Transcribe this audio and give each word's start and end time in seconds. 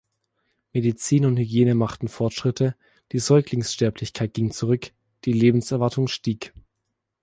Medizin 0.73 1.25
und 1.27 1.37
Hygiene 1.37 1.75
machten 1.75 2.07
Fortschritte, 2.07 2.75
die 3.11 3.19
Säuglingssterblichkeit 3.19 4.33
ging 4.33 4.49
zurück, 4.49 4.93
die 5.25 5.31
Lebenserwartung 5.31 6.07
stieg. 6.07 6.53